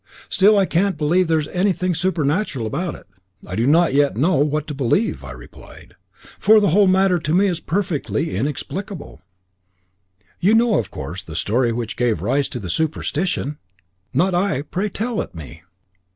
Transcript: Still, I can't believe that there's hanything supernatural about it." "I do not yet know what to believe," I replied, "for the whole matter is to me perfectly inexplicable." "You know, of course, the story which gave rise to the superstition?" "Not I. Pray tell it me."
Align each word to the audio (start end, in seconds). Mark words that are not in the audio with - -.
Still, 0.29 0.57
I 0.57 0.65
can't 0.65 0.97
believe 0.97 1.27
that 1.27 1.33
there's 1.35 1.45
hanything 1.47 1.93
supernatural 1.95 2.65
about 2.65 2.95
it." 2.95 3.05
"I 3.45 3.55
do 3.55 3.67
not 3.67 3.93
yet 3.93 4.17
know 4.17 4.37
what 4.37 4.65
to 4.65 4.73
believe," 4.73 5.23
I 5.23 5.29
replied, 5.29 5.93
"for 6.39 6.59
the 6.59 6.71
whole 6.71 6.87
matter 6.87 7.17
is 7.17 7.23
to 7.25 7.35
me 7.35 7.53
perfectly 7.67 8.35
inexplicable." 8.35 9.21
"You 10.39 10.55
know, 10.55 10.79
of 10.79 10.89
course, 10.89 11.21
the 11.21 11.35
story 11.35 11.71
which 11.71 11.97
gave 11.97 12.23
rise 12.23 12.47
to 12.49 12.59
the 12.59 12.67
superstition?" 12.67 13.59
"Not 14.11 14.33
I. 14.33 14.63
Pray 14.63 14.89
tell 14.89 15.21
it 15.21 15.35
me." 15.35 15.61